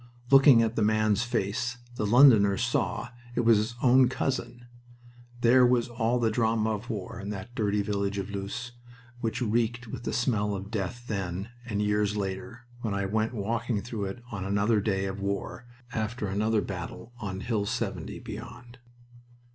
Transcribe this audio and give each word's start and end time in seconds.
Looking 0.31 0.63
at 0.63 0.75
the 0.75 0.81
man's 0.81 1.21
face, 1.21 1.77
the 1.95 2.07
Londoner 2.07 2.57
saw 2.57 3.09
it 3.35 3.41
was 3.41 3.57
his 3.59 3.75
own 3.83 4.09
cousin... 4.09 4.65
There 5.41 5.63
was 5.63 5.89
all 5.89 6.17
the 6.17 6.31
drama 6.31 6.71
of 6.71 6.89
war 6.89 7.19
in 7.19 7.29
that 7.29 7.53
dirty 7.53 7.83
village 7.83 8.17
of 8.17 8.31
Loos, 8.31 8.71
which 9.19 9.43
reeked 9.43 9.85
with 9.85 10.01
the 10.01 10.11
smell 10.11 10.55
of 10.55 10.71
death 10.71 11.03
then, 11.07 11.49
and 11.67 11.83
years 11.83 12.17
later, 12.17 12.61
when 12.81 12.95
I 12.95 13.05
went 13.05 13.35
walking 13.35 13.83
through 13.83 14.05
it 14.05 14.23
on 14.31 14.43
another 14.43 14.81
day 14.81 15.05
of 15.05 15.19
war, 15.19 15.67
after 15.93 16.27
another 16.27 16.61
battle 16.63 17.13
on 17.19 17.41
Hill 17.41 17.67
70, 17.67 18.21
beyond. 18.21 18.79